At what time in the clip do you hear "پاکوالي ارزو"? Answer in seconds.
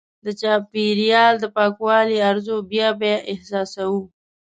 1.57-2.57